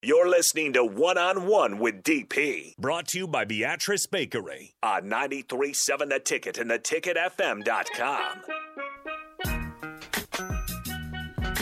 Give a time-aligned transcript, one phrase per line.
[0.00, 5.06] You're listening to One on One with DP, brought to you by Beatrice Bakery on
[5.06, 8.44] 93.7 The Ticket and theticketfm.com.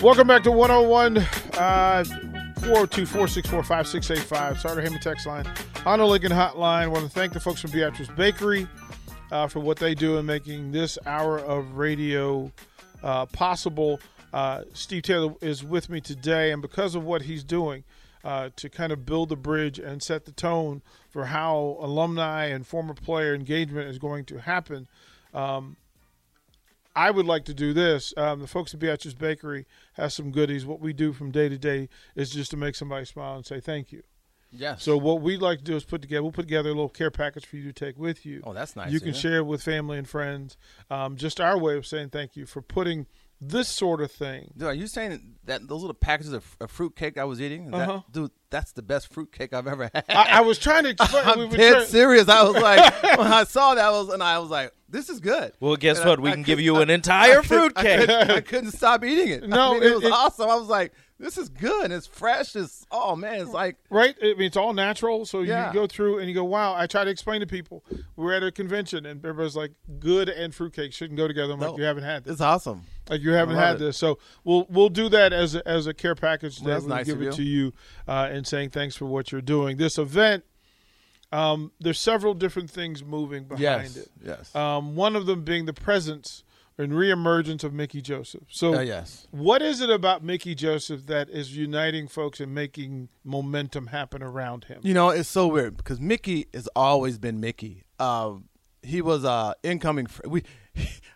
[0.03, 4.59] Welcome back to 101 uh, 402 464 5685.
[4.59, 5.47] Starter Heyman text line.
[5.77, 6.83] Honda Lincoln Hotline.
[6.83, 8.69] I want to thank the folks from Beatrice Bakery
[9.33, 12.53] uh, for what they do in making this hour of radio
[13.03, 13.99] uh, possible.
[14.35, 17.83] Uh, Steve Taylor is with me today, and because of what he's doing,
[18.27, 22.67] uh, to kind of build the bridge and set the tone for how alumni and
[22.67, 24.89] former player engagement is going to happen.
[25.33, 25.77] Um,
[26.97, 28.13] I would like to do this.
[28.17, 30.67] Um, the folks at Beatrice Bakery has some goodies.
[30.67, 33.61] What we do from day to day is just to make somebody smile and say
[33.61, 34.03] thank you.
[34.51, 34.83] Yes.
[34.83, 36.25] So what we'd like to do is put together.
[36.25, 38.43] We'll put together a little care package for you to take with you.
[38.43, 38.91] Oh, that's nice.
[38.91, 40.57] You can share it with family and friends.
[40.91, 43.07] Um, just our way of saying thank you for putting
[43.41, 44.51] this sort of thing.
[44.57, 47.71] Dude, are you saying that those little packages of, of fruit cake I was eating?
[47.71, 48.01] That, Uh-huh.
[48.11, 50.05] dude, that's the best fruit cake I've ever had.
[50.09, 51.25] I, I was trying to explain.
[51.27, 52.29] I'm we were dead trying- serious.
[52.29, 55.21] I was like, when I saw that, I was, and I was like, this is
[55.21, 55.53] good.
[55.61, 56.21] Well, guess And I- what?
[56.21, 58.01] We I can give you an entire I fruit I cake.
[58.01, 59.49] couldn't, I couldn't stop eating it.
[59.49, 60.49] No, I mean, it, it- was it- awesome.
[60.49, 61.91] I was like, this is good.
[61.93, 62.55] It's fresh.
[62.57, 64.15] It's oh man, it's like Right?
[64.23, 65.25] I mean, it's all natural.
[65.25, 65.69] So Yeah.
[65.69, 66.75] you go through and you go, wow.
[66.75, 67.83] I try to explain to people.
[68.17, 71.55] We were at a convention and everybody's like, good and fruitcake shouldn't go together.
[71.55, 72.33] I'm like, you haven't had this.
[72.33, 72.83] it's awesome.
[73.09, 73.79] Like you haven't had it.
[73.79, 73.97] this.
[73.97, 77.07] So we'll we'll do that as a, as a care package Well, that's we'll nice
[77.07, 77.33] give it you.
[77.33, 77.73] to you
[78.09, 79.77] uh, and saying thanks for what you're doing.
[79.77, 80.45] This event,
[81.33, 84.09] um, there's several different things moving behind Yes, it.
[84.25, 86.45] yes, Um, one of them being the presence
[86.79, 88.43] and reemergence of Mickey Joseph.
[88.51, 89.27] So Uh, yes.
[89.31, 94.65] what is it about Mickey Joseph that is uniting folks and making momentum happen around
[94.65, 94.81] him?
[94.83, 97.85] You know, it's so weird because Mickey has always been Mickey.
[97.99, 98.49] Um,
[98.83, 100.07] he was uh, incoming.
[100.07, 100.43] Fr- we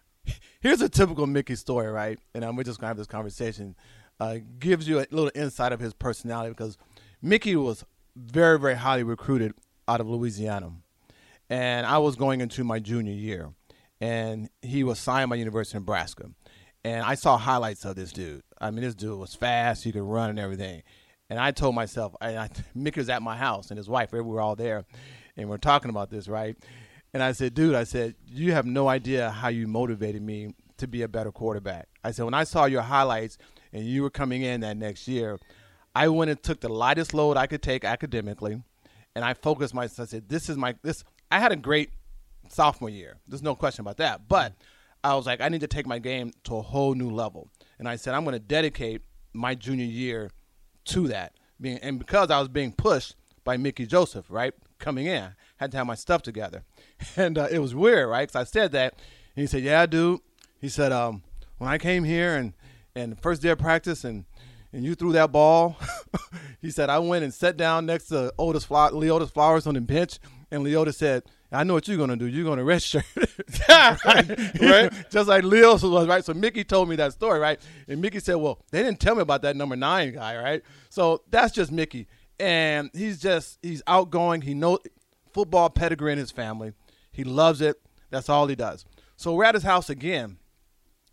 [0.60, 2.18] here's a typical Mickey story, right?
[2.34, 3.74] And um, we're just gonna have this conversation.
[4.18, 6.76] Uh, gives you a little insight of his personality because
[7.22, 9.54] Mickey was very, very highly recruited
[9.88, 10.72] out of Louisiana,
[11.48, 13.50] and I was going into my junior year,
[13.98, 16.30] and he was signed by University of Nebraska,
[16.84, 18.42] and I saw highlights of this dude.
[18.60, 20.82] I mean, this dude was fast; he could run and everything.
[21.30, 24.20] And I told myself, I, I, Mickey was at my house and his wife, we
[24.20, 24.84] were all there,
[25.36, 26.56] and we're talking about this, right?
[27.12, 30.86] And I said, dude, I said, you have no idea how you motivated me to
[30.86, 31.88] be a better quarterback.
[32.04, 33.36] I said, when I saw your highlights
[33.72, 35.38] and you were coming in that next year,
[35.94, 38.62] I went and took the lightest load I could take academically,
[39.14, 40.08] and I focused myself.
[40.08, 41.02] I said, this is my this.
[41.32, 41.90] I had a great
[42.48, 43.16] sophomore year.
[43.26, 44.28] There's no question about that.
[44.28, 44.54] But
[45.02, 47.48] I was like, I need to take my game to a whole new level.
[47.78, 50.30] And I said, I'm going to dedicate my junior year
[50.86, 51.34] to that.
[51.60, 55.76] Being and because I was being pushed by Mickey Joseph, right, coming in, had to
[55.76, 56.62] have my stuff together,
[57.16, 58.28] and uh, it was weird, right?
[58.28, 58.94] Because I said that,
[59.36, 60.20] and he said, "Yeah, dude."
[60.60, 61.22] He said, um,
[61.58, 62.52] "When I came here and
[62.94, 64.24] and the first day of practice and."
[64.72, 65.76] And you threw that ball.
[66.62, 69.80] he said, I went and sat down next to Otis Flower, Leodis Flowers on the
[69.80, 72.26] bench, and Leodis said, I know what you're going to do.
[72.26, 73.02] You're going to redshirt.
[74.04, 74.60] right?
[74.60, 75.10] Right.
[75.10, 76.24] Just like Leo's was, right?
[76.24, 77.60] So Mickey told me that story, right?
[77.88, 80.62] And Mickey said, Well, they didn't tell me about that number nine guy, right?
[80.90, 82.06] So that's just Mickey.
[82.38, 84.42] And he's just, he's outgoing.
[84.42, 84.78] He knows
[85.32, 86.72] football pedigree in his family.
[87.10, 87.80] He loves it.
[88.10, 88.84] That's all he does.
[89.16, 90.38] So we're at his house again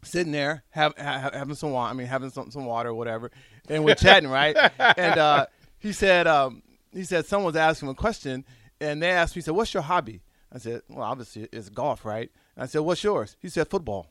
[0.03, 1.91] sitting there have, ha having some water.
[1.91, 3.31] I mean, having some some water or whatever,
[3.69, 4.56] and we're chatting, right?
[4.97, 5.46] And uh,
[5.80, 6.63] he said, um,
[6.94, 8.46] he said someone was asking him a question,
[8.80, 10.22] and they asked me, he said, "What's your hobby?"
[10.52, 14.09] I said, "Well, obviously it's golf, right?" And I said, "What's yours?" He said, "Football."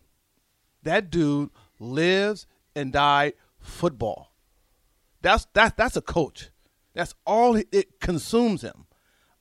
[0.83, 4.33] That dude lives and died football.
[5.23, 6.51] That's that's that's a coach.
[6.95, 8.86] That's all it consumes him.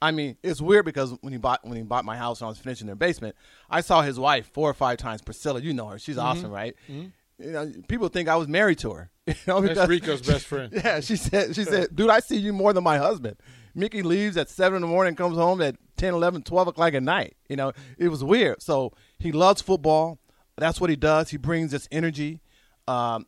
[0.05, 2.49] I mean, it's weird because when he bought when he bought my house and I
[2.49, 3.35] was finishing their basement,
[3.69, 5.21] I saw his wife four or five times.
[5.21, 6.25] Priscilla, you know her; she's Mm-hmm.
[6.27, 6.75] awesome, right?
[6.88, 9.09] You know, people think I was married to her.
[9.27, 10.71] You know, That's Rico's best friend.
[10.85, 13.38] Yeah, she said, she said, dude, I see you more than my husband.
[13.73, 17.03] Mickey leaves at seven in the morning, comes home at 10, 11, 12 o'clock at
[17.03, 17.35] night.
[17.49, 18.61] You know, it was weird.
[18.61, 20.19] So he loves football.
[20.57, 21.31] That's what he does.
[21.31, 22.39] He brings this energy.
[22.87, 23.25] Um,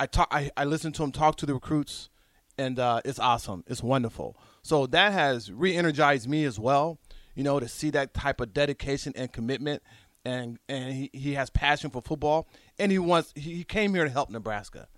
[0.00, 2.10] I talk, I, I listen to him talk to the recruits,
[2.58, 3.64] and uh, it's awesome.
[3.66, 4.36] It's wonderful.
[4.62, 6.98] So that has re-energized me as well.
[7.34, 9.82] You know, to see that type of dedication and commitment,
[10.24, 12.48] and and he, he has passion for football,
[12.78, 14.88] and he wants he came here to help Nebraska.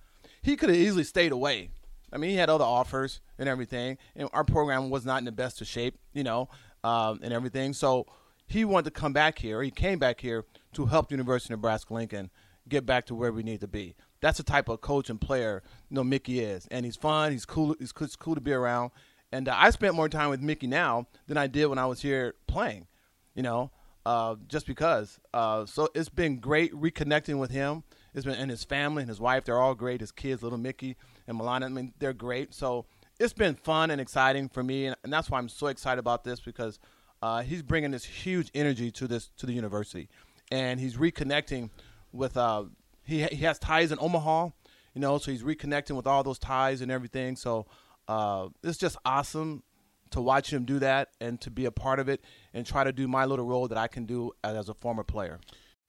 [0.43, 1.69] He could have easily stayed away.
[2.13, 5.33] I mean, he had other offers and everything, and our program was not in the
[5.33, 6.49] best of shape, you know,
[6.83, 7.73] um, and everything.
[7.73, 8.07] So
[8.47, 9.63] he wanted to come back here.
[9.63, 12.31] He came back here to help the University of Nebraska Lincoln
[12.69, 13.95] get back to where we need to be.
[14.21, 17.33] That's the type of coach and player you know Mickey is, and he's fun.
[17.33, 17.75] He's cool.
[17.79, 18.91] He's it's cool to be around.
[19.33, 22.03] And uh, I spent more time with Mickey now than I did when I was
[22.03, 22.87] here playing.
[23.35, 23.71] You know,
[24.05, 25.19] uh, just because.
[25.33, 27.85] Uh, so it's been great reconnecting with him.
[28.15, 29.45] It's been and his family and his wife.
[29.45, 30.01] They're all great.
[30.01, 30.97] His kids, little Mickey
[31.27, 31.65] and Milana.
[31.65, 32.53] I mean, they're great.
[32.55, 32.87] So
[33.19, 36.25] it's been fun and exciting for me, and, and that's why I'm so excited about
[36.25, 36.79] this because
[37.23, 40.09] uh, he's bringing this huge energy to this to the university,
[40.51, 41.71] and he's reconnecting
[42.13, 42.37] with.
[42.37, 42.65] Uh,
[43.03, 44.51] he he has ties in Omaha,
[44.95, 47.37] you know, so he's reconnecting with all those ties and everything.
[47.37, 47.67] So
[48.09, 49.63] uh, it's just awesome
[50.11, 52.93] to watch him do that and to be a part of it and try to
[52.93, 55.39] do my little role that I can do as a former player.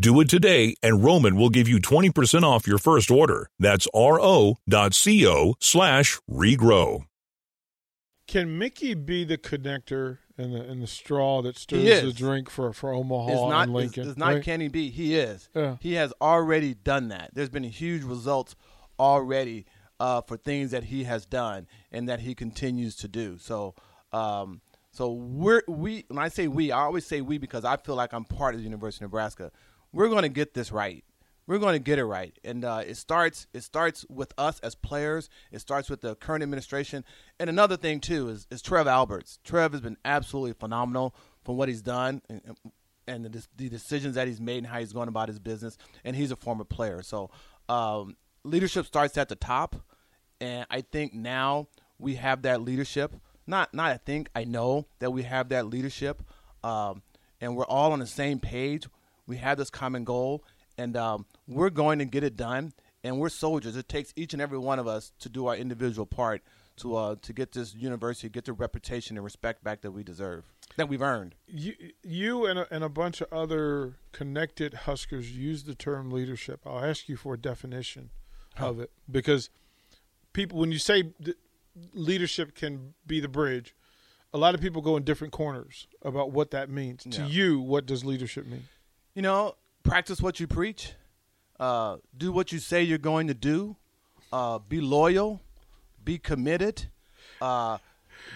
[0.00, 3.48] Do it today, and Roman will give you 20% off your first order.
[3.60, 7.04] That's ro.co slash regrow.
[8.26, 12.72] Can Mickey be the connector and the, and the straw that stirs the drink for,
[12.72, 14.02] for Omaha it's not, and Lincoln?
[14.02, 14.42] It's, it's not right?
[14.42, 14.90] can he be?
[14.90, 15.48] He is.
[15.54, 15.76] Yeah.
[15.80, 17.30] He has already done that.
[17.32, 18.56] There's been huge results
[18.98, 19.66] already
[20.00, 23.38] uh, for things that he has done and that he continues to do.
[23.38, 23.74] So,
[24.12, 24.60] um,
[24.90, 26.04] so we're we.
[26.08, 28.60] When I say we, I always say we because I feel like I'm part of
[28.60, 29.52] the University of Nebraska
[29.94, 31.04] we're going to get this right.
[31.46, 33.46] We're going to get it right, and uh, it starts.
[33.52, 35.28] It starts with us as players.
[35.52, 37.04] It starts with the current administration.
[37.38, 39.38] And another thing too is, is Trev Alberts.
[39.44, 41.14] Trev has been absolutely phenomenal
[41.44, 42.40] from what he's done and,
[43.06, 45.76] and the, the, decisions that he's made and how he's going about his business.
[46.02, 47.30] And he's a former player, so
[47.68, 49.76] um, leadership starts at the top.
[50.40, 51.68] And I think now
[51.98, 53.14] we have that leadership.
[53.46, 56.22] Not, not I think I know that we have that leadership,
[56.62, 57.02] um,
[57.38, 58.88] and we're all on the same page
[59.26, 60.44] we have this common goal,
[60.76, 62.72] and um, we're going to get it done.
[63.02, 63.76] And we're soldiers.
[63.76, 66.42] It takes each and every one of us to do our individual part
[66.76, 70.44] to uh, to get this university, get the reputation and respect back that we deserve,
[70.76, 71.34] that we've earned.
[71.46, 76.60] You, you and, a, and a bunch of other connected Huskers use the term leadership.
[76.66, 78.10] I'll ask you for a definition
[78.56, 78.68] huh.
[78.70, 79.50] of it because
[80.32, 81.12] people, when you say
[81.92, 83.74] leadership can be the bridge,
[84.32, 87.06] a lot of people go in different corners about what that means.
[87.06, 87.24] Yeah.
[87.24, 88.64] To you, what does leadership mean?
[89.14, 90.92] You know, practice what you preach.
[91.58, 93.76] Uh, do what you say you're going to do.
[94.32, 95.40] Uh, be loyal.
[96.04, 96.86] Be committed.
[97.40, 97.78] Uh,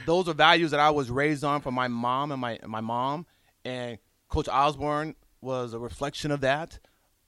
[0.07, 3.27] those are values that I was raised on from my mom and my my mom.
[3.65, 3.99] And
[4.29, 6.79] Coach Osborne was a reflection of that.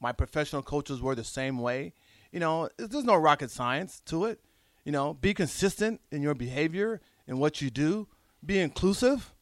[0.01, 1.93] My professional coaches were the same way.
[2.33, 4.41] You know, there's no rocket science to it.
[4.85, 8.09] You know, be consistent in your behavior and what you do.
[8.45, 9.35] Be inclusive.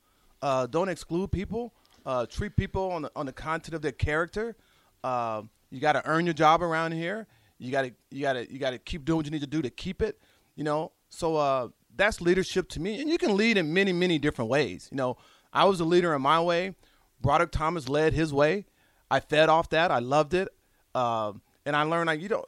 [0.43, 1.73] Uh, don't exclude people.
[2.09, 4.57] Uh, treat people on the, on the content of their character.
[5.05, 7.27] Uh, you got to earn your job around here.
[7.59, 9.47] You got to you got to you got to keep doing what you need to
[9.47, 10.19] do to keep it.
[10.57, 12.99] You know, so uh, that's leadership to me.
[13.03, 14.89] And you can lead in many many different ways.
[14.91, 15.19] You know,
[15.53, 16.75] I was a leader in my way.
[17.21, 18.65] Broderick Thomas led his way.
[19.11, 19.91] I fed off that.
[19.91, 20.49] I loved it,
[20.95, 22.43] um, and I learned like you know,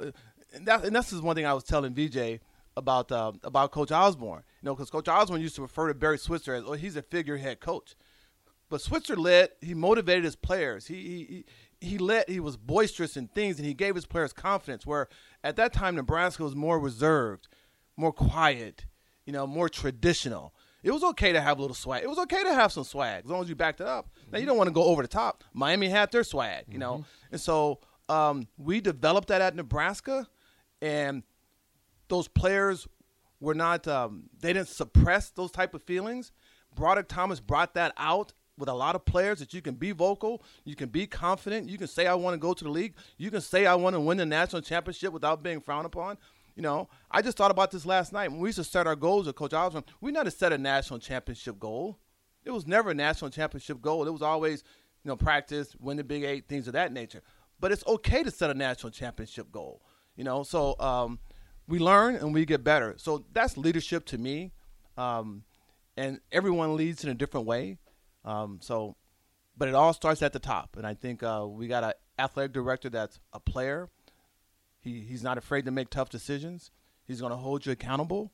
[0.55, 2.41] and, that, and this is one thing I was telling VJ
[2.79, 4.43] about uh, about Coach Osborne.
[4.63, 7.03] You know, because Coach Osborne used to refer to Barry Switzer as, "Oh, he's a
[7.03, 7.95] figurehead coach."
[8.71, 9.51] But Switzer led.
[9.61, 10.87] He motivated his players.
[10.87, 11.45] He
[11.81, 12.29] he he led.
[12.29, 14.87] He was boisterous in things, and he gave his players confidence.
[14.87, 15.09] Where
[15.45, 17.49] at that time Nebraska was more reserved,
[17.97, 18.87] more quiet,
[19.27, 20.55] you know, more traditional.
[20.83, 22.05] It was okay to have a little swag.
[22.05, 24.09] It was okay to have some swag as long as you backed it up.
[24.33, 25.45] Now you don't want to go over the top.
[25.53, 27.33] Miami had their swag, you know, mm-hmm.
[27.33, 30.29] and so um, we developed that at Nebraska,
[30.81, 31.25] and
[32.09, 32.87] those players
[33.41, 33.89] were not.
[33.89, 36.31] Um, they didn't suppress those type of feelings.
[36.75, 40.43] Broderick Thomas brought that out with a lot of players that you can be vocal,
[40.65, 43.31] you can be confident, you can say I want to go to the league, you
[43.31, 46.19] can say I want to win the national championship without being frowned upon.
[46.55, 48.97] You know, I just thought about this last night when we used to set our
[48.97, 49.85] goals with Coach Osborne.
[50.01, 51.99] We never set a national championship goal.
[52.45, 54.07] It was never a national championship goal.
[54.07, 54.63] It was always,
[55.03, 57.23] you know, practice, win the Big Eight, things of that nature.
[57.61, 59.83] But it's okay to set a national championship goal.
[60.17, 61.19] You know, so um,
[61.67, 62.95] we learn and we get better.
[62.99, 64.53] So that's leadership to me.
[64.97, 65.45] Um,
[65.97, 67.79] and everyone leads in a different way.
[68.25, 68.97] Um, so,
[69.57, 72.53] but it all starts at the top, and I think uh, we got an athletic
[72.53, 73.89] director that's a player.
[74.81, 76.71] He he's not afraid to make tough decisions.
[77.05, 78.33] He's going to hold you accountable,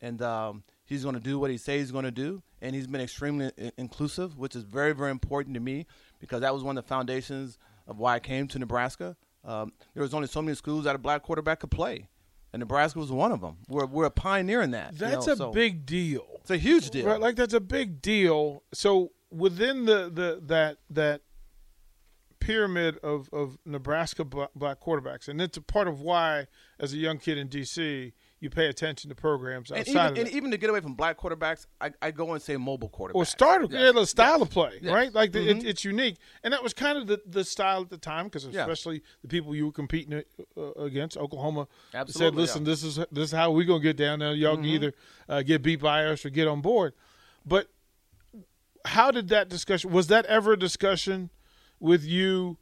[0.00, 2.42] and um, he's going to do what he says he's going to do.
[2.60, 5.86] And he's been extremely I- inclusive, which is very very important to me
[6.18, 9.16] because that was one of the foundations of why I came to Nebraska.
[9.44, 12.08] Um, there was only so many schools that a black quarterback could play,
[12.52, 13.58] and Nebraska was one of them.
[13.68, 14.92] We're we're a pioneer in that.
[14.92, 16.26] you That's know, a so big deal.
[16.40, 17.06] It's a huge deal.
[17.06, 18.62] Right, like that's a big deal.
[18.72, 21.22] So within the, the that that
[22.40, 26.46] pyramid of, of Nebraska black, quarterbacks, and it's a part of why,
[26.78, 30.18] as a young kid in DC, you pay attention to programs and outside even, of
[30.18, 33.14] and even to get away from black quarterbacks, I, I go and say mobile quarterbacks.
[33.16, 33.80] or start Yes.
[33.82, 35.12] yeah, the style of play, right?
[35.12, 35.58] Like the, Mhm.
[35.62, 38.44] it, it's unique, and that was kind of the, the style at the time because
[38.44, 40.22] especially the people you were competing
[40.56, 41.66] uh, against, Oklahoma,
[42.06, 44.32] said, "Listen, this is this is how we're gonna get down there.
[44.32, 44.94] Y'all can either
[45.28, 46.92] uh, get beat by us or get on board."
[47.44, 47.68] But
[48.88, 49.90] how did that discussion?
[49.90, 51.30] Was that ever a discussion
[51.78, 52.58] with you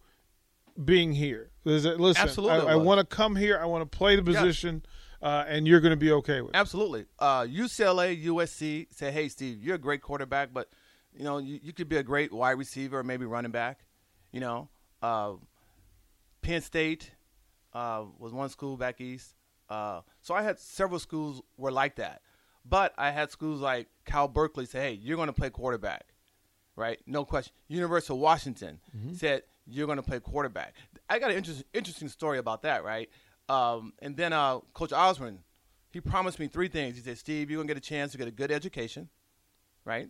[0.83, 1.51] being here?
[1.65, 3.59] Is it, listen, Absolutely I, I want to come here.
[3.61, 4.85] I want to play the position,
[5.23, 6.57] uh, and you're going to be okay with it.
[6.57, 7.07] Absolutely.
[7.19, 10.69] Uh, UCLA, USC say, hey, Steve, you're a great quarterback, but
[11.13, 13.85] you know you, you could be a great wide receiver or maybe running back.
[14.33, 14.69] You know,
[15.03, 15.33] uh,
[16.43, 17.11] Penn State
[17.73, 19.35] uh, was one school back east.
[19.69, 22.21] Uh, so I had several schools were like that,
[22.65, 26.07] but I had schools like Cal Berkeley say, hey, you're going to play quarterback,
[26.77, 27.01] right?
[27.07, 27.53] No question.
[27.69, 28.79] University of Washington
[29.15, 30.75] said you're going to play quarterback.
[31.09, 33.09] I got an interest, interesting story about that, right?
[33.49, 35.41] Um, and then uh, Coach Osborne,
[35.91, 36.97] he promised me three things.
[36.97, 39.09] He said, Steve, you're going to get a chance to get a good education,
[39.85, 40.09] right?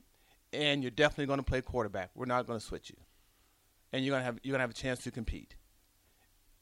[0.53, 2.11] And you're definitely going to play quarterback.
[2.15, 2.97] We're not going to switch you,
[3.93, 5.57] and you're going to have you're going to have a chance to compete.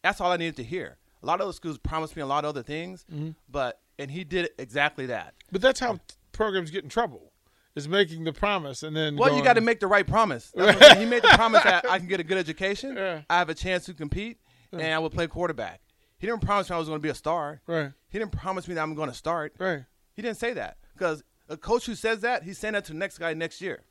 [0.02, 0.98] That's all I needed to hear.
[1.22, 3.04] A lot of those schools promised me a lot of other things,
[3.48, 5.34] but and he did exactly that.
[5.52, 6.00] But that's how
[6.32, 7.32] programs get in trouble.
[7.76, 10.52] Is making the promise and then Well, you got to make the right promise.
[10.56, 13.22] He made the promise that I can get a good education, Yeah.
[13.28, 14.38] I have a chance to compete,
[14.72, 15.80] and I will play quarterback.
[16.18, 17.60] He didn't promise me I was going to be a star.
[17.66, 19.54] right, He didn't promise me that I'm going to start.
[19.58, 19.84] right.
[20.14, 22.98] He didn't say that because a coach who says that, he's saying that to the
[22.98, 23.82] next guy next year,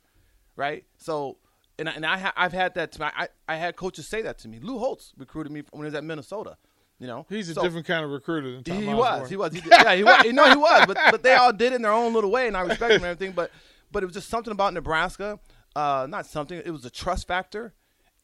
[0.56, 0.84] right?
[0.96, 1.36] So,
[1.78, 2.92] and I, and I ha- I've had that.
[2.92, 4.58] To my, I I had coaches say that to me.
[4.60, 6.56] Lou Holtz recruited me when he was at Minnesota.
[6.98, 9.28] You know, He's a So- different kind of recruiter than Tom he was.
[9.28, 9.52] He was.
[9.52, 10.24] He did, yeah, he was.
[10.32, 10.86] No, he was.
[10.86, 13.04] But but they all did it in their own little way, and I respect them
[13.04, 13.32] and everything.
[13.32, 13.50] But
[13.94, 15.38] but it was just something about Nebraska.
[15.74, 16.60] Uh, not something.
[16.62, 17.72] It was a trust factor,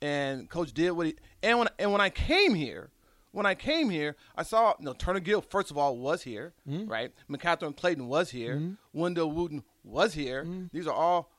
[0.03, 1.15] and Coach did what he.
[1.43, 2.91] And when and when I came here,
[3.31, 6.53] when I came here, I saw you know Turner Gill first of all was here,
[6.69, 6.91] mm-hmm.
[6.91, 7.13] right?
[7.31, 8.57] McCathorn Clayton was here.
[8.57, 9.01] Mm-hmm.
[9.01, 10.43] Wendell Wooten was here.
[10.43, 10.67] Mm-hmm.
[10.73, 11.31] These are all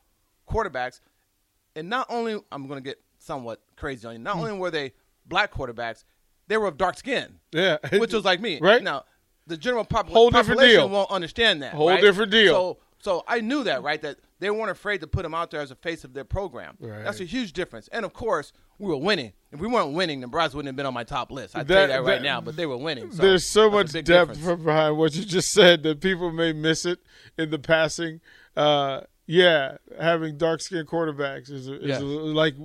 [0.50, 1.02] quarterbacks,
[1.76, 4.20] and not only I'm going to get somewhat crazy on you.
[4.20, 4.94] Not only were they
[5.26, 6.06] black quarterbacks,
[6.48, 8.60] they were of dark skin Yeah, which was like me.
[8.62, 8.82] Right.
[8.82, 9.04] now,
[9.48, 10.90] the general pop- Whole population deal.
[10.90, 11.74] won't understand that.
[11.74, 12.02] Whole right?
[12.02, 12.54] different deal.
[12.54, 14.02] So, so I knew that, right?
[14.02, 16.78] That they weren't afraid to put him out there as a face of their program.
[16.80, 17.04] Right.
[17.04, 17.88] That's a huge difference.
[17.92, 19.34] And of course, we were winning.
[19.52, 21.56] If we weren't winning, Nebraska wouldn't have been on my top list.
[21.56, 22.42] I tell That- you that right that- now.
[22.42, 23.12] But they were winning.
[23.12, 24.40] So There's so much depth difference.
[24.44, 27.00] from behind what you just said that people may miss it
[27.38, 28.22] in the passing.
[28.56, 32.02] Uh, yeah, having dark skinned quarterbacks is, is Yes.
[32.02, 32.56] like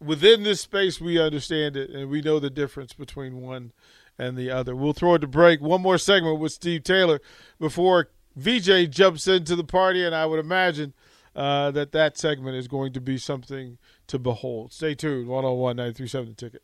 [0.00, 3.72] within this space we understand it and we know the difference between one
[4.18, 4.76] and the other.
[4.76, 5.60] We'll throw it to break.
[5.60, 7.20] One more segment with Steve Taylor
[7.58, 10.92] before VJ jumps into the party, and I would imagine
[11.36, 14.72] uh, that that segment is going to be something to behold.
[14.72, 15.28] Stay tuned.
[15.28, 16.62] 101 937 The Ticket.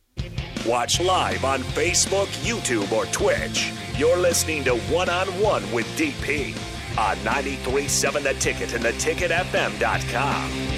[0.66, 3.72] Watch live on Facebook, YouTube, or Twitch.
[3.96, 6.54] You're listening to One on One with DP
[6.98, 10.69] on 937 The Ticket and theticketfm.com.